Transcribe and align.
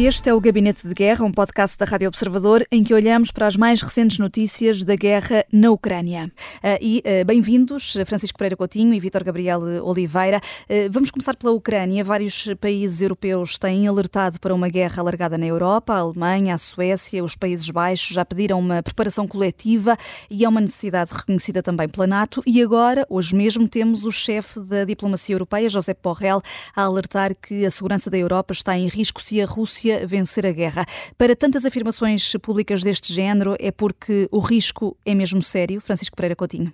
Este 0.00 0.30
é 0.30 0.32
o 0.32 0.40
Gabinete 0.40 0.86
de 0.86 0.94
Guerra, 0.94 1.24
um 1.24 1.32
podcast 1.32 1.76
da 1.76 1.84
Rádio 1.84 2.06
Observador 2.06 2.64
em 2.70 2.84
que 2.84 2.94
olhamos 2.94 3.32
para 3.32 3.48
as 3.48 3.56
mais 3.56 3.82
recentes 3.82 4.20
notícias 4.20 4.84
da 4.84 4.94
guerra 4.94 5.44
na 5.52 5.72
Ucrânia. 5.72 6.30
Uh, 6.58 6.78
e 6.80 6.98
uh, 7.04 7.24
bem-vindos, 7.24 7.96
Francisco 8.06 8.38
Pereira 8.38 8.56
Coutinho 8.56 8.94
e 8.94 9.00
Vítor 9.00 9.24
Gabriel 9.24 9.60
Oliveira. 9.84 10.40
Uh, 10.70 10.88
vamos 10.88 11.10
começar 11.10 11.34
pela 11.34 11.52
Ucrânia. 11.52 12.04
Vários 12.04 12.46
países 12.60 13.02
europeus 13.02 13.58
têm 13.58 13.88
alertado 13.88 14.38
para 14.38 14.54
uma 14.54 14.68
guerra 14.68 15.02
alargada 15.02 15.36
na 15.36 15.46
Europa. 15.46 15.92
A 15.94 15.98
Alemanha, 15.98 16.54
a 16.54 16.58
Suécia, 16.58 17.24
os 17.24 17.34
Países 17.34 17.68
Baixos 17.68 18.14
já 18.14 18.24
pediram 18.24 18.60
uma 18.60 18.80
preparação 18.80 19.26
coletiva 19.26 19.96
e 20.30 20.44
é 20.44 20.48
uma 20.48 20.60
necessidade 20.60 21.10
reconhecida 21.12 21.60
também 21.60 21.88
pela 21.88 22.06
NATO. 22.06 22.40
E 22.46 22.62
agora, 22.62 23.04
hoje 23.10 23.34
mesmo, 23.34 23.66
temos 23.66 24.04
o 24.04 24.12
chefe 24.12 24.60
da 24.60 24.84
diplomacia 24.84 25.34
europeia, 25.34 25.68
José 25.68 25.92
Borrell, 26.00 26.40
a 26.76 26.82
alertar 26.82 27.34
que 27.34 27.66
a 27.66 27.70
segurança 27.72 28.08
da 28.08 28.16
Europa 28.16 28.52
está 28.52 28.78
em 28.78 28.86
risco 28.86 29.20
se 29.20 29.42
a 29.42 29.44
Rússia 29.44 29.87
Rússia 29.88 30.06
vencer 30.06 30.46
a 30.46 30.52
guerra. 30.52 30.84
Para 31.16 31.34
tantas 31.34 31.64
afirmações 31.64 32.32
públicas 32.42 32.82
deste 32.82 33.12
género, 33.12 33.54
é 33.58 33.72
porque 33.72 34.28
o 34.30 34.40
risco 34.40 34.96
é 35.06 35.14
mesmo 35.14 35.42
sério? 35.42 35.80
Francisco 35.80 36.16
Pereira 36.16 36.36
Coutinho. 36.36 36.72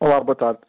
Olá, 0.00 0.20
boa 0.20 0.36
tarde. 0.36 0.60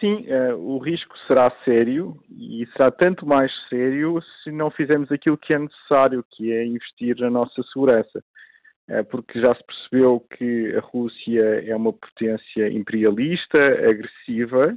Sim, 0.00 0.26
uh, 0.28 0.56
o 0.56 0.78
risco 0.78 1.14
será 1.26 1.50
sério 1.64 2.18
e 2.28 2.66
será 2.72 2.90
tanto 2.90 3.26
mais 3.26 3.50
sério 3.68 4.20
se 4.42 4.50
não 4.50 4.70
fizermos 4.70 5.10
aquilo 5.10 5.38
que 5.38 5.54
é 5.54 5.58
necessário, 5.58 6.24
que 6.32 6.52
é 6.52 6.66
investir 6.66 7.16
na 7.18 7.30
nossa 7.30 7.62
segurança. 7.72 8.22
Uh, 8.90 9.04
porque 9.10 9.40
já 9.40 9.54
se 9.54 9.64
percebeu 9.64 10.20
que 10.36 10.74
a 10.76 10.80
Rússia 10.80 11.64
é 11.66 11.74
uma 11.74 11.92
potência 11.92 12.68
imperialista, 12.68 13.58
agressiva, 13.58 14.76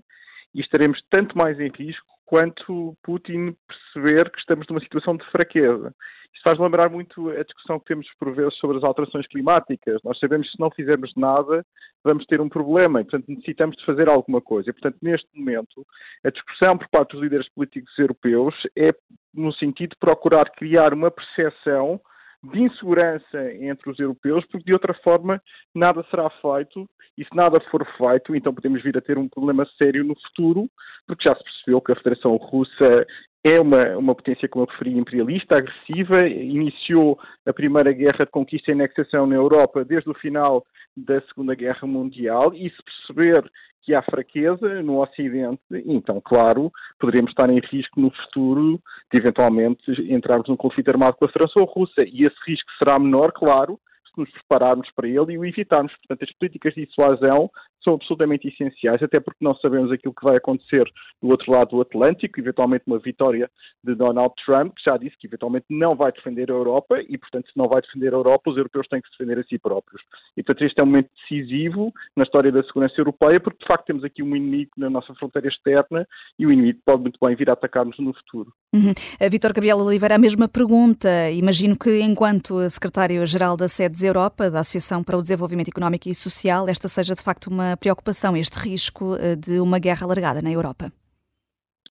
e 0.53 0.61
estaremos 0.61 0.99
tanto 1.09 1.37
mais 1.37 1.59
em 1.59 1.69
risco 1.69 2.07
quanto 2.29 2.95
Putin 3.01 3.55
perceber 3.67 4.29
que 4.29 4.37
estamos 4.37 4.67
numa 4.67 4.79
situação 4.81 5.17
de 5.17 5.25
fraqueza. 5.31 5.91
Isto 6.31 6.43
faz 6.43 6.59
lembrar 6.59 6.87
muito 6.87 7.31
a 7.31 7.43
discussão 7.43 7.79
que 7.79 7.87
temos 7.87 8.07
por 8.19 8.35
vezes 8.35 8.55
sobre 8.59 8.77
as 8.77 8.83
alterações 8.83 9.25
climáticas. 9.27 9.99
Nós 10.03 10.19
sabemos 10.19 10.45
que 10.45 10.55
se 10.55 10.59
não 10.59 10.69
fizermos 10.69 11.11
nada, 11.17 11.65
vamos 12.03 12.27
ter 12.27 12.39
um 12.39 12.47
problema 12.47 13.01
e, 13.01 13.03
portanto, 13.03 13.25
necessitamos 13.29 13.75
de 13.77 13.83
fazer 13.83 14.07
alguma 14.07 14.39
coisa. 14.41 14.69
E, 14.69 14.73
portanto, 14.73 14.97
neste 15.01 15.27
momento, 15.35 15.83
a 16.23 16.29
discussão 16.29 16.77
por 16.77 16.87
parte 16.89 17.13
dos 17.13 17.23
líderes 17.23 17.49
políticos 17.49 17.97
europeus 17.97 18.53
é 18.77 18.93
no 19.33 19.51
sentido 19.53 19.89
de 19.89 19.99
procurar 19.99 20.51
criar 20.51 20.93
uma 20.93 21.09
percepção 21.09 21.99
de 22.43 22.61
insegurança 22.61 23.53
entre 23.55 23.89
os 23.89 23.99
europeus, 23.99 24.45
porque 24.45 24.65
de 24.65 24.73
outra 24.73 24.93
forma 24.93 25.41
nada 25.75 26.05
será 26.09 26.29
feito 26.29 26.89
e 27.17 27.23
se 27.25 27.35
nada 27.35 27.59
for 27.69 27.85
feito, 27.97 28.35
então 28.35 28.53
podemos 28.53 28.81
vir 28.81 28.97
a 28.97 29.01
ter 29.01 29.17
um 29.17 29.27
problema 29.27 29.67
sério 29.77 30.05
no 30.05 30.15
futuro, 30.15 30.69
porque 31.05 31.27
já 31.27 31.35
se 31.35 31.43
percebeu 31.43 31.81
que 31.81 31.91
a 31.91 31.95
Federação 31.95 32.35
Russa 32.37 33.05
é 33.43 33.59
uma, 33.59 33.97
uma 33.97 34.15
potência, 34.15 34.49
como 34.49 34.65
eu 34.65 34.69
referi, 34.69 34.97
imperialista, 34.97 35.57
agressiva, 35.57 36.27
iniciou 36.27 37.17
a 37.45 37.53
primeira 37.53 37.91
guerra 37.93 38.25
de 38.25 38.31
conquista 38.31 38.71
e 38.71 38.73
anexação 38.73 39.25
na 39.25 39.35
Europa 39.35 39.85
desde 39.85 40.09
o 40.09 40.13
final 40.13 40.65
da 40.95 41.21
Segunda 41.21 41.55
Guerra 41.55 41.87
Mundial 41.87 42.53
e 42.53 42.69
se 42.69 42.83
perceber 42.83 43.49
que 43.81 43.95
há 43.95 44.01
fraqueza 44.01 44.83
no 44.83 45.01
Ocidente, 45.01 45.61
então, 45.85 46.21
claro, 46.21 46.71
poderemos 46.99 47.31
estar 47.31 47.49
em 47.49 47.59
risco 47.59 47.99
no 47.99 48.11
futuro 48.11 48.79
de 49.11 49.17
eventualmente 49.17 49.89
entrarmos 50.11 50.47
num 50.49 50.57
conflito 50.57 50.89
armado 50.89 51.15
com 51.15 51.25
a 51.25 51.29
França 51.29 51.53
ou 51.55 51.63
a 51.63 51.71
Rússia. 51.71 52.03
E 52.07 52.25
esse 52.25 52.35
risco 52.45 52.69
será 52.77 52.99
menor, 52.99 53.31
claro, 53.31 53.79
se 54.05 54.19
nos 54.19 54.29
prepararmos 54.31 54.89
para 54.91 55.07
ele 55.07 55.33
e 55.33 55.37
o 55.37 55.45
evitarmos. 55.45 55.93
Portanto, 55.95 56.29
as 56.29 56.37
políticas 56.37 56.73
de 56.73 56.85
dissuasão 56.85 57.49
são 57.83 57.93
absolutamente 57.93 58.47
essenciais, 58.47 59.01
até 59.01 59.19
porque 59.19 59.43
não 59.43 59.55
sabemos 59.55 59.91
aquilo 59.91 60.13
que 60.13 60.23
vai 60.23 60.37
acontecer 60.37 60.85
do 61.21 61.29
outro 61.29 61.51
lado 61.51 61.71
do 61.71 61.81
Atlântico, 61.81 62.39
eventualmente 62.39 62.83
uma 62.87 62.99
vitória 62.99 63.49
de 63.83 63.95
Donald 63.95 64.33
Trump, 64.45 64.73
que 64.75 64.83
já 64.83 64.97
disse 64.97 65.17
que 65.17 65.27
eventualmente 65.27 65.65
não 65.69 65.95
vai 65.95 66.11
defender 66.11 66.49
a 66.51 66.53
Europa 66.53 67.01
e, 67.07 67.17
portanto, 67.17 67.47
se 67.47 67.57
não 67.57 67.67
vai 67.67 67.81
defender 67.81 68.13
a 68.13 68.17
Europa, 68.17 68.49
os 68.49 68.57
europeus 68.57 68.87
têm 68.87 69.01
que 69.01 69.07
se 69.09 69.17
defender 69.17 69.39
a 69.39 69.43
si 69.43 69.57
próprios. 69.57 70.01
E, 70.35 70.43
portanto, 70.43 70.65
este 70.65 70.79
é 70.79 70.83
um 70.83 70.87
momento 70.87 71.09
decisivo 71.21 71.93
na 72.15 72.23
história 72.23 72.51
da 72.51 72.63
segurança 72.63 72.95
europeia, 72.97 73.39
porque, 73.39 73.59
de 73.59 73.67
facto, 73.67 73.85
temos 73.85 74.03
aqui 74.03 74.21
um 74.21 74.35
inimigo 74.35 74.71
na 74.77 74.89
nossa 74.89 75.13
fronteira 75.15 75.47
externa 75.47 76.07
e 76.37 76.45
o 76.45 76.51
inimigo 76.51 76.79
pode 76.85 77.01
muito 77.01 77.17
bem 77.21 77.35
vir 77.35 77.49
a 77.49 77.53
atacar-nos 77.53 77.97
no 77.99 78.13
futuro. 78.13 78.53
Uhum. 78.73 78.93
Vitor 79.29 79.53
Gabriel 79.53 79.79
Oliveira, 79.79 80.15
a 80.15 80.19
mesma 80.19 80.47
pergunta. 80.47 81.09
Imagino 81.31 81.77
que, 81.77 82.01
enquanto 82.01 82.69
secretário-geral 82.69 83.57
da 83.57 83.67
SEDES 83.67 84.03
Europa, 84.03 84.49
da 84.49 84.59
Associação 84.59 85.03
para 85.03 85.17
o 85.17 85.21
Desenvolvimento 85.21 85.69
Económico 85.69 86.07
e 86.07 86.15
Social, 86.15 86.67
esta 86.67 86.87
seja, 86.87 87.15
de 87.15 87.21
facto, 87.21 87.47
uma 87.47 87.68
preocupação, 87.77 88.35
este 88.35 88.57
risco 88.57 89.15
eh, 89.15 89.35
de 89.35 89.59
uma 89.59 89.79
guerra 89.79 90.05
alargada 90.05 90.41
na 90.41 90.51
Europa? 90.51 90.91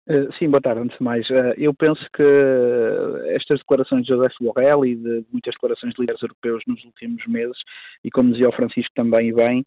Eh, 0.08 0.28
sim, 0.38 0.48
boa 0.48 0.60
tarde, 0.60 0.80
antes 0.80 0.98
de 0.98 1.04
mais. 1.04 1.30
Eh, 1.30 1.54
eu 1.58 1.72
penso 1.72 2.04
que 2.14 2.22
estas 3.34 3.58
declarações 3.60 4.04
de 4.04 4.08
José 4.08 4.28
Borrell 4.40 4.84
e 4.84 4.96
de 4.96 5.24
muitas 5.30 5.54
declarações 5.54 5.94
de 5.94 6.00
líderes 6.00 6.22
europeus 6.22 6.62
nos 6.66 6.84
últimos 6.84 7.24
meses, 7.26 7.56
e 8.02 8.10
como 8.10 8.32
dizia 8.32 8.48
o 8.48 8.52
Francisco 8.52 8.92
também 8.94 9.32
bem, 9.32 9.64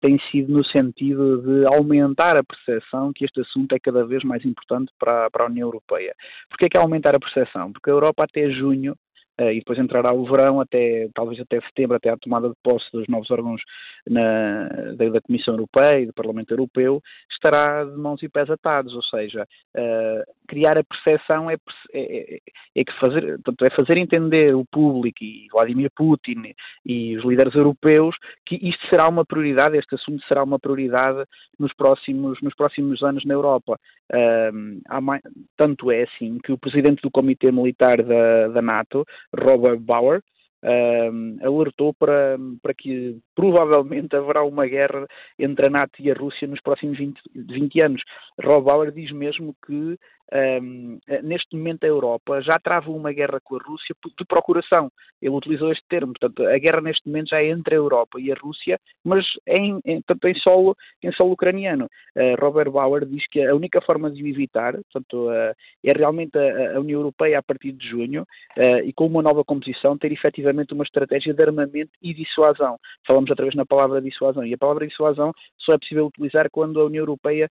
têm 0.00 0.18
sido 0.30 0.52
no 0.52 0.64
sentido 0.64 1.42
de 1.42 1.66
aumentar 1.66 2.36
a 2.36 2.44
percepção 2.44 3.12
que 3.14 3.24
este 3.24 3.40
assunto 3.40 3.74
é 3.74 3.78
cada 3.78 4.04
vez 4.04 4.22
mais 4.24 4.44
importante 4.44 4.92
para, 4.98 5.30
para 5.30 5.44
a 5.44 5.48
União 5.48 5.68
Europeia. 5.68 6.12
Porquê 6.48 6.66
é 6.66 6.68
que 6.68 6.76
é 6.76 6.80
aumentar 6.80 7.14
a 7.14 7.20
percepção? 7.20 7.72
Porque 7.72 7.88
a 7.88 7.92
Europa 7.92 8.24
até 8.24 8.50
junho 8.50 8.94
e 9.40 9.58
depois 9.58 9.78
entrará 9.78 10.12
o 10.12 10.24
verão 10.24 10.60
até 10.60 11.08
talvez 11.14 11.40
até 11.40 11.60
setembro, 11.62 11.96
até 11.96 12.10
a 12.10 12.16
tomada 12.16 12.48
de 12.48 12.54
posse 12.62 12.86
dos 12.92 13.06
novos 13.08 13.30
órgãos 13.30 13.62
na, 14.08 14.68
da, 14.96 15.08
da, 15.08 15.20
Comissão 15.20 15.54
Europeia 15.54 16.00
e 16.00 16.06
do 16.06 16.12
Parlamento 16.12 16.50
Europeu, 16.50 17.00
estará 17.30 17.84
de 17.84 17.96
mãos 17.96 18.22
e 18.22 18.28
pés 18.28 18.50
atados, 18.50 18.94
ou 18.94 19.02
seja, 19.04 19.46
uh, 19.76 20.32
criar 20.48 20.76
a 20.76 20.84
percepção 20.84 21.50
é, 21.50 21.54
é, 21.92 22.34
é, 22.34 22.38
é, 22.76 22.84
que 22.84 22.92
fazer, 22.98 23.38
portanto, 23.42 23.64
é 23.64 23.70
fazer 23.70 23.96
entender 23.96 24.54
o 24.54 24.64
público 24.64 25.22
e 25.22 25.46
Vladimir 25.52 25.90
Putin 25.94 26.54
e 26.84 27.16
os 27.16 27.24
líderes 27.24 27.54
europeus 27.54 28.16
que 28.46 28.56
isto 28.56 28.86
será 28.88 29.08
uma 29.08 29.24
prioridade, 29.24 29.76
este 29.76 29.94
assunto 29.94 30.24
será 30.26 30.42
uma 30.42 30.58
prioridade 30.58 31.24
nos 31.58 31.72
próximos, 31.74 32.40
nos 32.42 32.54
próximos 32.54 33.02
anos 33.02 33.24
na 33.24 33.34
Europa. 33.34 33.78
Uh, 34.12 35.00
mais, 35.00 35.22
tanto 35.56 35.90
é 35.90 36.02
assim 36.02 36.38
que 36.42 36.52
o 36.52 36.58
presidente 36.58 37.00
do 37.02 37.10
Comitê 37.10 37.52
Militar 37.52 38.02
da, 38.02 38.48
da 38.48 38.62
NATO, 38.62 39.06
Robert 39.34 39.78
Bauer, 39.78 40.22
um, 40.62 41.38
alertou 41.42 41.94
para, 41.94 42.36
para 42.62 42.74
que 42.74 43.18
provavelmente 43.34 44.14
haverá 44.14 44.42
uma 44.42 44.66
guerra 44.66 45.06
entre 45.38 45.66
a 45.66 45.70
NATO 45.70 45.94
e 45.98 46.10
a 46.10 46.14
Rússia 46.14 46.46
nos 46.46 46.60
próximos 46.60 46.98
20, 46.98 47.20
20 47.34 47.80
anos. 47.80 48.02
Rob 48.42 48.64
Bauer 48.64 48.92
diz 48.92 49.10
mesmo 49.12 49.54
que 49.66 49.98
um, 50.32 50.98
neste 51.22 51.56
momento 51.56 51.84
a 51.84 51.88
Europa 51.88 52.40
já 52.40 52.58
trava 52.58 52.90
uma 52.90 53.12
guerra 53.12 53.40
com 53.42 53.56
a 53.56 53.62
Rússia 53.62 53.94
de 54.18 54.24
procuração. 54.24 54.90
Ele 55.20 55.34
utilizou 55.34 55.72
este 55.72 55.84
termo. 55.88 56.12
Portanto, 56.12 56.46
a 56.46 56.58
guerra 56.58 56.80
neste 56.80 57.06
momento 57.06 57.30
já 57.30 57.42
é 57.42 57.48
entre 57.48 57.74
a 57.74 57.78
Europa 57.78 58.20
e 58.20 58.30
a 58.30 58.34
Rússia, 58.34 58.78
mas 59.04 59.24
é 59.46 59.58
em, 59.58 59.80
em, 59.84 60.00
portanto, 60.02 60.24
em, 60.28 60.34
solo, 60.40 60.76
em 61.02 61.12
solo 61.12 61.32
ucraniano. 61.32 61.86
Uh, 62.16 62.40
Robert 62.40 62.70
Bauer 62.70 63.04
diz 63.04 63.26
que 63.28 63.44
a 63.44 63.54
única 63.54 63.80
forma 63.80 64.10
de 64.10 64.22
o 64.22 64.26
evitar 64.26 64.74
portanto, 64.74 65.28
uh, 65.28 65.54
é 65.84 65.92
realmente 65.92 66.38
a, 66.38 66.76
a, 66.76 66.80
União 66.80 67.00
Europeia, 67.00 67.38
a 67.38 67.42
partir 67.42 67.72
de 67.72 67.88
junho, 67.88 68.22
uh, 68.56 68.84
e 68.84 68.92
com 68.92 69.06
uma 69.06 69.22
nova 69.22 69.44
composição, 69.44 69.98
ter 69.98 70.12
efetivamente 70.12 70.72
uma 70.72 70.84
estratégia 70.84 71.34
de 71.34 71.42
armamento 71.42 71.90
e 72.02 72.14
dissuasão. 72.14 72.78
Falamos 73.06 73.30
outra 73.30 73.44
vez 73.44 73.54
na 73.54 73.66
palavra 73.66 74.00
dissuasão. 74.00 74.44
E 74.44 74.54
a 74.54 74.58
palavra 74.58 74.86
dissuasão 74.86 75.32
só 75.58 75.74
é 75.74 75.78
possível 75.78 76.06
utilizar 76.06 76.48
quando 76.50 76.80
a 76.80 76.84
União 76.84 77.02
Europeia 77.02 77.50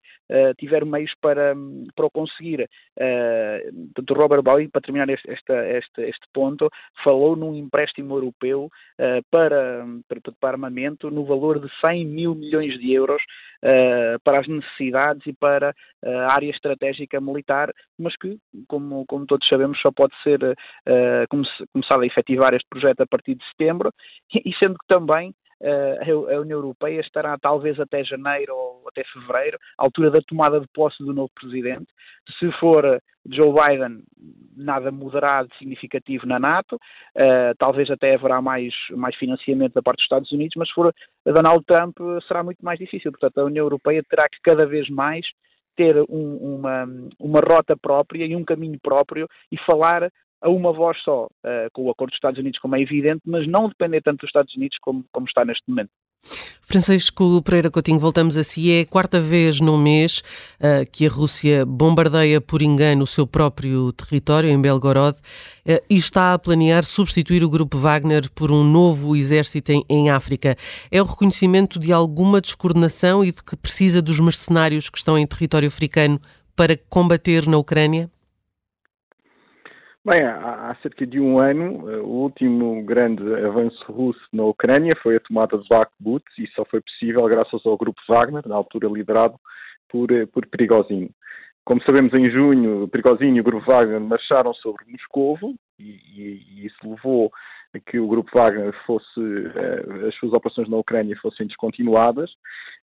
tiver 0.57 0.85
meios 0.85 1.11
para, 1.21 1.55
para 1.95 2.05
o 2.05 2.11
conseguir. 2.11 2.68
Uh, 2.99 3.87
portanto, 3.93 4.13
Robert 4.13 4.43
Bowie, 4.43 4.67
para 4.67 4.81
terminar 4.81 5.09
este, 5.09 5.31
este, 5.31 6.01
este, 6.01 6.27
ponto, 6.33 6.69
falou 7.01 7.35
num 7.35 7.55
empréstimo 7.55 8.15
europeu 8.15 8.65
uh, 8.65 9.23
para, 9.31 9.85
para, 10.07 10.19
para 10.39 10.49
armamento 10.49 11.09
no 11.09 11.23
valor 11.23 11.61
de 11.61 11.69
100 11.79 12.05
mil 12.05 12.35
milhões 12.35 12.77
de 12.77 12.91
euros 12.91 13.21
uh, 13.63 14.19
para 14.23 14.39
as 14.39 14.47
necessidades 14.47 15.25
e 15.27 15.33
para 15.33 15.73
a 16.03 16.33
área 16.33 16.49
estratégica 16.49 17.19
militar, 17.21 17.73
mas 17.97 18.15
que, 18.17 18.37
como, 18.67 19.05
como 19.05 19.25
todos 19.25 19.47
sabemos, 19.47 19.79
só 19.81 19.91
pode 19.91 20.13
ser 20.23 20.39
começado 21.29 22.01
a 22.01 22.05
efetivar 22.05 22.53
este 22.53 22.67
projeto 22.69 23.01
a 23.01 23.07
partir 23.07 23.35
de 23.35 23.45
setembro, 23.49 23.93
e, 24.33 24.49
e 24.49 24.55
sendo 24.55 24.77
que 24.77 24.87
também 24.87 25.33
a 25.61 26.39
União 26.39 26.57
Europeia 26.57 27.01
estará 27.01 27.37
talvez 27.37 27.79
até 27.79 28.03
janeiro 28.03 28.55
ou 28.55 28.87
até 28.87 29.03
fevereiro, 29.05 29.57
à 29.77 29.83
altura 29.83 30.11
da 30.11 30.21
tomada 30.21 30.59
de 30.59 30.67
posse 30.73 31.03
do 31.03 31.13
novo 31.13 31.31
presidente. 31.35 31.87
Se 32.39 32.51
for 32.53 33.01
Joe 33.25 33.53
Biden, 33.53 34.03
nada 34.55 34.91
moderado 34.91 35.49
significativo 35.57 36.25
na 36.25 36.39
NATO, 36.39 36.75
uh, 36.75 37.55
talvez 37.57 37.89
até 37.89 38.15
haverá 38.15 38.41
mais, 38.41 38.73
mais 38.91 39.15
financiamento 39.15 39.73
da 39.73 39.81
parte 39.81 39.97
dos 39.97 40.05
Estados 40.05 40.31
Unidos, 40.31 40.53
mas 40.57 40.67
se 40.69 40.73
for 40.73 40.93
Donald 41.25 41.63
Trump 41.65 41.97
será 42.27 42.43
muito 42.43 42.63
mais 42.63 42.79
difícil. 42.79 43.11
Portanto, 43.11 43.39
a 43.39 43.45
União 43.45 43.65
Europeia 43.65 44.03
terá 44.09 44.27
que 44.29 44.39
cada 44.41 44.65
vez 44.65 44.89
mais 44.89 45.25
ter 45.75 45.95
um, 46.09 46.55
uma, 46.55 46.85
uma 47.19 47.39
rota 47.39 47.75
própria 47.77 48.25
e 48.25 48.35
um 48.35 48.43
caminho 48.43 48.77
próprio 48.81 49.27
e 49.51 49.57
falar 49.59 50.11
a 50.41 50.49
uma 50.49 50.71
voz 50.71 50.97
só, 51.03 51.25
uh, 51.25 51.69
com 51.73 51.83
o 51.83 51.91
acordo 51.91 52.11
dos 52.11 52.17
Estados 52.17 52.39
Unidos, 52.39 52.59
como 52.59 52.75
é 52.75 52.81
evidente, 52.81 53.21
mas 53.25 53.47
não 53.47 53.67
depender 53.67 54.01
tanto 54.01 54.19
dos 54.19 54.29
Estados 54.29 54.55
Unidos 54.55 54.77
como, 54.81 55.03
como 55.11 55.25
está 55.25 55.43
neste 55.43 55.63
momento. 55.67 55.91
Francisco 56.61 57.41
Pereira 57.41 57.71
Coutinho, 57.71 57.97
voltamos 57.97 58.37
a 58.37 58.43
si. 58.43 58.71
É 58.71 58.81
a 58.81 58.85
quarta 58.85 59.19
vez 59.19 59.59
no 59.59 59.77
mês 59.77 60.21
uh, 60.59 60.89
que 60.91 61.07
a 61.07 61.09
Rússia 61.09 61.65
bombardeia 61.65 62.39
por 62.39 62.61
engano 62.61 63.03
o 63.03 63.07
seu 63.07 63.25
próprio 63.25 63.91
território, 63.93 64.49
em 64.49 64.61
Belgorod, 64.61 65.17
uh, 65.17 65.83
e 65.89 65.95
está 65.95 66.33
a 66.33 66.39
planear 66.39 66.83
substituir 66.83 67.43
o 67.43 67.49
grupo 67.49 67.77
Wagner 67.77 68.29
por 68.31 68.51
um 68.51 68.63
novo 68.63 69.15
exército 69.15 69.71
em, 69.71 69.83
em, 69.89 70.09
África. 70.09 70.55
É 70.91 71.01
o 71.01 71.05
reconhecimento 71.05 71.79
de 71.79 71.91
alguma 71.91 72.39
descoordenação 72.39 73.23
e 73.23 73.31
de 73.31 73.43
que 73.43 73.55
precisa 73.55 74.01
dos 74.01 74.19
mercenários 74.19 74.89
que 74.89 74.97
estão 74.97 75.17
em 75.17 75.25
território 75.25 75.67
africano 75.67 76.21
para 76.55 76.77
combater 76.89 77.47
na 77.47 77.57
Ucrânia? 77.57 78.11
Bem, 80.09 80.23
há, 80.23 80.71
há, 80.71 80.75
cerca 80.81 81.05
de 81.05 81.19
um 81.19 81.37
ano, 81.37 81.87
eh, 81.87 81.97
o 81.97 82.07
último 82.07 82.83
grande 82.83 83.21
avanço 83.45 83.79
russo 83.91 84.19
na 84.33 84.43
Ucrânia 84.43 84.95
foi 85.03 85.17
a 85.17 85.19
tomada 85.19 85.55
de 85.55 85.69
Bakhmut 85.69 86.25
e 86.35 86.47
só 86.47 86.65
foi 86.65 86.81
possível 86.81 87.27
graças 87.27 87.63
ao 87.63 87.77
grupo 87.77 88.01
Wagner, 88.07 88.41
na 88.47 88.55
altura 88.55 88.87
liderado 88.87 89.35
por, 89.87 90.11
eh, 90.11 90.25
por 90.25 90.47
Perigozinho. 90.47 91.11
Como 91.63 91.79
sabemos, 91.83 92.11
em 92.15 92.27
junho, 92.31 92.87
Perigozinho 92.87 93.37
e 93.37 93.39
o 93.39 93.43
grupo 93.43 93.67
Wagner 93.67 94.01
marcharam 94.01 94.51
sobre 94.55 94.83
Moscovo 94.87 95.53
e, 95.77 95.83
e, 95.83 96.43
e 96.53 96.65
isso 96.65 96.77
levou 96.83 97.31
que 97.85 97.99
o 97.99 98.07
grupo 98.07 98.31
Wagner 98.33 98.73
fosse, 98.85 99.19
uh, 99.19 100.07
as 100.07 100.15
suas 100.15 100.33
operações 100.33 100.67
na 100.69 100.77
Ucrânia 100.77 101.15
fossem 101.21 101.45
descontinuadas 101.45 102.31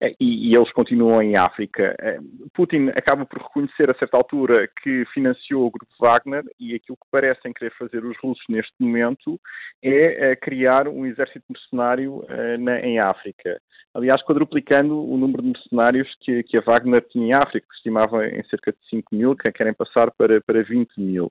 uh, 0.02 0.14
e, 0.18 0.50
e, 0.50 0.56
eles 0.56 0.72
continuam 0.72 1.22
em 1.22 1.36
África. 1.36 1.94
Uh, 2.00 2.50
Putin 2.52 2.88
acaba 2.96 3.24
por 3.24 3.40
reconhecer 3.40 3.90
a 3.90 3.94
certa 3.94 4.16
altura 4.16 4.68
que 4.82 5.04
financiou 5.14 5.66
o 5.66 5.70
grupo 5.70 5.92
Wagner 6.00 6.42
e 6.58 6.74
aquilo 6.74 6.96
que 6.96 7.10
parecem 7.10 7.52
querer 7.52 7.72
fazer 7.78 8.04
os 8.04 8.16
russos 8.18 8.44
neste 8.48 8.74
momento 8.80 9.40
é 9.82 10.36
criar 10.36 10.88
um 10.88 11.06
exército 11.06 11.44
mercenário 11.48 12.24
na, 12.58 12.80
em 12.80 12.98
África. 12.98 13.60
Aliás, 13.94 14.22
quadruplicando 14.22 14.98
o 14.98 15.18
número 15.18 15.42
de 15.42 15.48
mercenários 15.48 16.08
que, 16.20 16.42
que 16.44 16.56
a 16.56 16.62
Wagner 16.62 17.02
tinha 17.08 17.26
em 17.26 17.32
África, 17.34 17.66
que 17.68 17.74
estimava 17.74 18.26
em 18.26 18.42
cerca 18.44 18.72
de 18.72 18.78
5 18.88 19.14
mil, 19.14 19.36
que 19.36 19.52
querem 19.52 19.74
passar 19.74 20.10
para, 20.12 20.40
para 20.40 20.62
20 20.62 20.98
mil. 20.98 21.30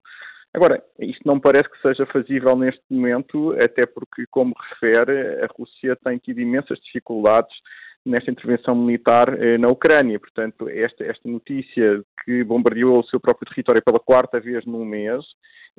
Agora, 0.53 0.83
isto 0.99 1.21
não 1.25 1.39
parece 1.39 1.69
que 1.69 1.81
seja 1.81 2.05
fazível 2.07 2.55
neste 2.57 2.83
momento, 2.89 3.53
até 3.59 3.85
porque, 3.85 4.25
como 4.29 4.53
refere, 4.69 5.43
a 5.43 5.47
Rússia 5.57 5.95
tem 6.03 6.17
tido 6.17 6.41
imensas 6.41 6.77
dificuldades 6.79 7.55
nesta 8.05 8.31
intervenção 8.31 8.75
militar 8.75 9.41
eh, 9.41 9.57
na 9.57 9.69
Ucrânia. 9.69 10.19
Portanto, 10.19 10.67
esta, 10.67 11.03
esta 11.05 11.29
notícia 11.29 12.03
que 12.25 12.43
bombardeou 12.43 12.99
o 12.99 13.03
seu 13.05 13.19
próprio 13.19 13.49
território 13.49 13.81
pela 13.81 13.99
quarta 13.99 14.39
vez 14.39 14.65
num 14.65 14.83
mês 14.83 15.23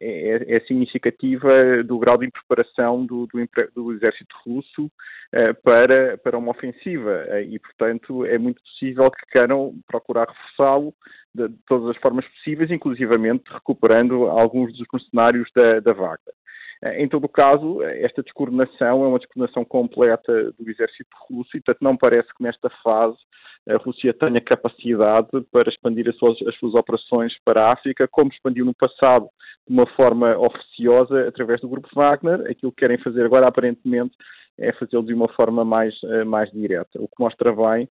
é, 0.00 0.52
é, 0.52 0.56
é 0.56 0.60
significativa 0.60 1.82
do 1.84 1.98
grau 1.98 2.16
de 2.16 2.26
impreparação 2.26 3.04
do, 3.04 3.26
do, 3.26 3.46
do 3.75 3.92
exército 3.92 4.34
russo 4.46 4.90
eh, 5.32 5.52
para, 5.52 6.16
para 6.18 6.38
uma 6.38 6.52
ofensiva 6.52 7.25
eh, 7.28 7.42
e, 7.42 7.58
portanto, 7.58 8.25
é 8.25 8.38
muito 8.38 8.62
possível 8.62 9.10
que 9.10 9.26
queiram 9.30 9.75
procurar 9.86 10.28
reforçá-lo 10.28 10.94
de, 11.34 11.49
de, 11.49 11.58
todas 11.67 11.94
as 11.94 12.00
formas 12.00 12.26
possíveis, 12.29 12.70
inclusivamente 12.70 13.44
recuperando 13.50 14.29
alguns 14.29 14.76
dos 14.76 14.87
mercenários 14.93 15.49
da, 15.55 15.81
da 15.81 15.93
Wagner. 15.93 16.34
Eh, 16.82 17.02
em 17.02 17.08
todo 17.08 17.25
o 17.25 17.29
caso, 17.29 17.82
esta 17.82 18.23
descoordenação 18.23 19.05
é 19.05 19.08
uma 19.08 19.19
descoordenação 19.19 19.64
completa 19.64 20.52
do 20.58 20.70
exército 20.70 21.11
russo 21.29 21.56
e, 21.56 21.61
portanto, 21.61 21.82
não 21.82 21.96
parece 21.96 22.29
que 22.34 22.43
nesta 22.43 22.69
fase 22.82 23.17
a 23.69 23.76
Rússia 23.76 24.12
tenha 24.12 24.40
capacidade 24.40 25.29
para 25.52 25.69
expandir 25.69 26.08
as 26.08 26.17
suas, 26.17 26.37
as 26.43 26.56
suas 26.56 26.75
operações 26.75 27.32
para 27.44 27.64
a 27.64 27.73
África, 27.73 28.08
como 28.08 28.31
expandiu 28.32 28.64
no 28.64 28.75
passado 28.75 29.28
de 29.69 29.73
uma 29.73 29.87
forma 29.87 30.37
oficiosa 30.37 31.28
através 31.28 31.61
do 31.61 31.69
Grupo 31.69 31.88
Wagner. 31.94 32.40
Aquilo 32.50 32.73
que 32.73 32.81
querem 32.81 32.99
fazer 32.99 33.25
agora, 33.25 33.46
aparentemente, 33.46 34.17
é 34.58 34.73
fazê-lo 34.73 35.05
de 35.05 35.14
uma 35.14 35.28
forma 35.28 35.64
mais, 35.64 35.94
eh, 36.05 36.25
mais 36.25 36.50
direta, 36.50 37.00
o 37.00 37.06
que 37.06 37.14
mostra 37.20 37.52
bem 37.55 37.88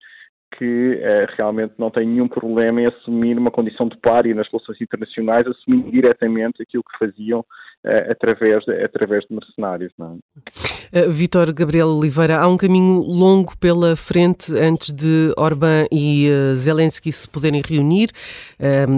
que 0.57 0.99
eh, 1.01 1.27
realmente 1.37 1.73
não 1.77 1.89
tem 1.89 2.05
nenhum 2.05 2.27
problema 2.27 2.81
em 2.81 2.85
assumir 2.87 3.37
uma 3.37 3.51
condição 3.51 3.87
de 3.87 3.97
páreo 3.97 4.35
nas 4.35 4.47
relações 4.51 4.81
internacionais, 4.81 5.47
assumindo 5.47 5.89
diretamente 5.89 6.61
aquilo 6.61 6.83
que 6.83 6.97
faziam 6.99 7.39
uh, 7.39 8.11
através, 8.11 8.63
de, 8.65 8.83
através 8.83 9.23
de 9.25 9.33
mercenários. 9.33 9.93
É? 10.93 11.05
uh, 11.05 11.11
Vítor 11.11 11.53
Gabriel 11.53 11.87
Oliveira, 11.87 12.37
há 12.37 12.47
um 12.47 12.57
caminho 12.57 12.99
longo 13.01 13.57
pela 13.57 13.95
frente 13.95 14.53
antes 14.53 14.91
de 14.91 15.33
Orbán 15.37 15.85
e 15.91 16.29
Zelensky 16.55 17.11
se 17.11 17.27
poderem 17.27 17.61
reunir, 17.65 18.09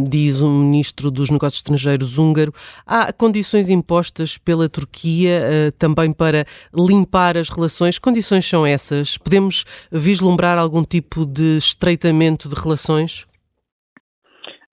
diz 0.09 0.41
o 0.41 0.50
ministro 0.50 1.11
dos 1.11 1.29
Negócios 1.29 1.59
Estrangeiros 1.59 2.17
húngaro. 2.17 2.53
Há 2.85 3.13
condições 3.13 3.69
impostas 3.69 4.38
pela 4.38 4.67
Turquia 4.67 5.73
também 5.77 6.11
para 6.11 6.45
limpar 6.73 7.38
as 7.38 7.50
relações. 7.50 8.00
Condições 8.00 8.47
são 8.47 8.65
essas? 8.65 9.17
Podemos 9.17 9.65
vislumbrar 9.91 10.57
algum 10.57 10.83
tipo 10.83 11.25
de 11.25 11.43
estreitamento 11.57 12.50
de 12.50 12.56
relações? 12.56 13.25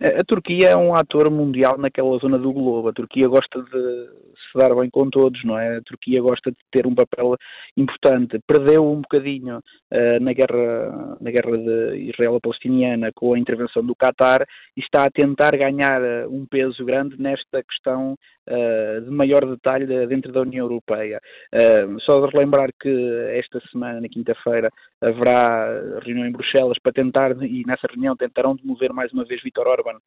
A 0.01 0.25
Turquia 0.25 0.71
é 0.71 0.77
um 0.77 0.95
ator 0.95 1.31
mundial 1.31 1.77
naquela 1.77 2.17
zona 2.19 2.39
do 2.39 2.53
globo. 2.53 2.89
A 2.89 2.93
Turquia 2.93 3.29
gosta 3.29 3.63
de 3.63 4.09
se 4.51 4.59
dar 4.59 4.75
bem 4.75 4.89
com 4.91 5.09
todos, 5.11 5.43
não 5.45 5.59
é? 5.59 5.77
A 5.77 5.83
Turquia 5.83 6.21
gosta 6.21 6.51
de 6.51 6.57
ter 6.71 6.87
um 6.87 6.95
papel 6.95 7.37
importante. 7.77 8.41
Perdeu 8.47 8.91
um 8.91 9.03
bocadinho 9.03 9.59
uh, 9.59 10.21
na 10.21 10.33
guerra 10.33 11.19
na 11.21 11.31
guerra 11.31 11.57
de 11.57 12.11
Israel-Palestiniana 12.11 13.11
com 13.15 13.35
a 13.35 13.39
intervenção 13.39 13.85
do 13.85 13.95
Qatar 13.95 14.47
e 14.77 14.81
está 14.81 15.05
a 15.05 15.11
tentar 15.11 15.57
ganhar 15.57 16.03
eh, 16.03 16.27
um 16.27 16.47
peso 16.47 16.85
grande 16.85 17.21
nesta 17.21 17.63
questão 17.63 18.15
uh, 18.49 19.01
de 19.03 19.11
maior 19.11 19.45
detalhe 19.45 19.87
dentro 20.07 20.33
da 20.33 20.41
União 20.41 20.65
Europeia. 20.65 21.21
Uh, 21.53 22.01
só 22.01 22.25
de 22.25 22.33
relembrar 22.33 22.71
que 22.81 22.89
esta 23.33 23.61
semana, 23.71 24.01
na 24.01 24.09
quinta-feira, 24.09 24.71
haverá 25.03 26.01
reunião 26.05 26.27
em 26.27 26.33
Bruxelas 26.33 26.79
para 26.83 26.93
tentar, 26.93 27.31
e 27.43 27.65
nessa 27.67 27.87
reunião 27.87 28.17
tentarão 28.17 28.55
demover 28.55 28.93
mais 28.93 29.13
uma 29.13 29.25
vez 29.25 29.43
Vítor 29.43 29.67
Orban 29.67 29.99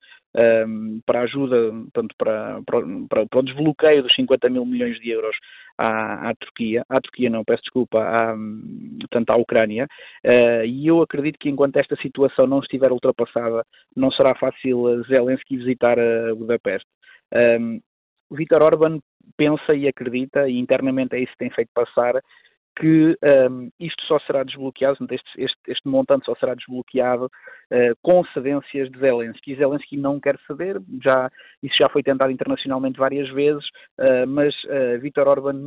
um, 0.68 1.01
para 1.06 1.22
ajuda, 1.22 1.72
portanto, 1.72 2.16
para, 2.18 2.62
para, 2.66 3.25
para 3.28 3.40
o 3.40 3.44
desbloqueio 3.44 4.04
dos 4.04 4.13
50 4.16 4.50
mil 4.50 4.66
milhões 4.66 5.00
de 5.00 5.10
euros 5.10 5.36
à, 5.78 6.30
à 6.30 6.36
Turquia, 6.36 6.84
à 6.90 7.01
Turquia 7.01 7.30
não, 7.30 7.44
peço 7.44 7.63
desculpa, 7.63 8.00
à, 8.00 8.36
portanto, 9.00 9.30
à 9.31 9.36
Ucrânia, 9.36 9.88
uh, 10.25 10.66
e 10.66 10.88
eu 10.88 11.01
acredito 11.01 11.40
que 11.40 11.50
enquanto 11.50 11.78
esta 11.78 11.95
situação 11.98 12.45
não 12.45 12.60
estiver 12.60 12.92
ultrapassada, 12.92 13.66
não 13.95 14.12
será 14.12 14.36
fácil 14.36 15.04
Zelensky 15.04 15.57
visitar 15.57 15.98
a 16.00 16.36
Budapeste. 16.36 16.88
Um, 17.34 17.80
Vítor 18.31 18.62
Orban 18.62 19.00
pensa 19.38 19.74
e 19.74 19.88
acredita, 19.88 20.50
e 20.50 20.60
internamente 20.60 21.16
é 21.16 21.19
isso 21.19 21.31
que 21.34 21.38
tem 21.38 21.50
feito 21.50 21.69
passar, 21.74 22.16
que 22.75 23.17
um, 23.49 23.69
isto 23.79 24.03
só 24.05 24.19
será 24.19 24.43
desbloqueado, 24.43 24.97
este, 25.11 25.42
este, 25.42 25.57
este, 25.68 25.87
montante 25.87 26.25
só 26.25 26.35
será 26.35 26.56
desbloqueado 26.56 27.25
uh, 27.25 27.95
com 28.01 28.23
cedências 28.33 28.89
de 28.89 28.99
Zelensky. 28.99 29.56
Zelensky 29.56 29.97
não 29.97 30.19
quer 30.19 30.39
ceder, 30.47 30.81
já, 31.01 31.30
isso 31.61 31.75
já 31.77 31.89
foi 31.89 32.01
tentado 32.01 32.31
internacionalmente 32.31 32.99
várias 32.99 33.30
vezes, 33.30 33.63
uh, 33.99 34.27
mas 34.27 34.56
uh, 34.65 34.99
Viktor 34.99 35.27
Orban 35.27 35.59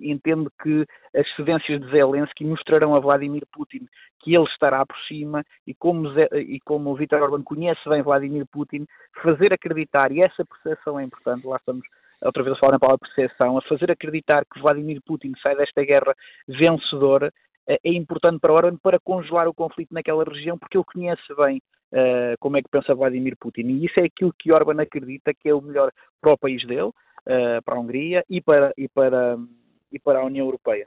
entende 0.00 0.48
que 0.62 0.86
as 1.14 1.28
cedências 1.36 1.80
de 1.80 1.90
Zelensky 1.90 2.44
mostrarão 2.44 2.94
a 2.94 3.00
Vladimir 3.00 3.42
Putin 3.52 3.86
que 4.22 4.34
ele 4.34 4.44
estará 4.44 4.86
por 4.86 4.96
cima 5.08 5.44
e 5.66 5.74
como, 5.74 6.12
Ze 6.12 6.28
e 6.34 6.60
como 6.60 6.94
Viktor 6.94 7.20
Orban 7.22 7.42
conhece 7.42 7.86
bem 7.88 8.02
Vladimir 8.02 8.46
Putin, 8.46 8.86
fazer 9.22 9.52
acreditar, 9.52 10.12
e 10.12 10.22
essa 10.22 10.44
percepção 10.44 10.98
é 10.98 11.02
importante, 11.02 11.46
lá 11.46 11.56
estamos 11.56 11.84
outra 12.24 12.42
vez 12.42 12.56
a 12.56 12.58
falar 12.58 12.72
na 12.72 12.78
palavra 12.78 12.98
percepção, 12.98 13.58
a 13.58 13.62
fazer 13.62 13.90
acreditar 13.90 14.44
que 14.44 14.60
Vladimir 14.60 15.00
Putin 15.04 15.32
sai 15.42 15.56
desta 15.56 15.84
guerra 15.84 16.14
vencedor 16.46 17.32
eh, 17.68 17.78
é 17.84 17.92
importante 17.92 18.40
para 18.40 18.52
Orban 18.52 18.76
para 18.76 18.98
congelar 18.98 19.48
o 19.48 19.54
conflito 19.54 19.92
naquela 19.92 20.24
região, 20.24 20.58
porque 20.58 20.76
ele 20.76 20.84
conhece 20.84 21.34
bem 21.36 21.60
uh, 21.92 22.36
como 22.40 22.56
é 22.56 22.62
que 22.62 22.68
pensa 22.68 22.94
Vladimir 22.94 23.36
Putin. 23.38 23.62
E 23.62 23.86
isso 23.86 24.00
é 24.00 24.04
aquilo 24.04 24.34
que 24.38 24.52
Orban 24.52 24.80
acredita 24.80 25.32
que 25.34 25.48
é 25.48 25.54
o 25.54 25.60
melhor 25.60 25.92
para 26.20 26.32
o 26.32 26.38
país 26.38 26.66
dele, 26.66 26.88
uh, 26.88 27.62
para 27.64 27.76
a 27.76 27.78
Hungria 27.78 28.24
e 28.28 28.40
para, 28.40 28.72
e, 28.76 28.88
para, 28.88 29.36
e 29.92 29.98
para 29.98 30.20
a 30.20 30.24
União 30.24 30.46
Europeia. 30.46 30.86